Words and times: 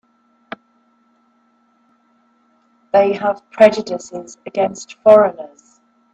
They 2.91 3.13
have 3.13 3.47
prejudices 3.51 4.39
against 4.47 4.95
foreigners. 5.03 5.79